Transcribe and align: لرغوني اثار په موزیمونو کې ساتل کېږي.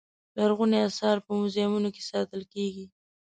لرغوني 0.37 0.79
اثار 0.89 1.17
په 1.25 1.31
موزیمونو 1.39 1.89
کې 1.95 2.01
ساتل 2.11 2.41
کېږي. 2.53 2.85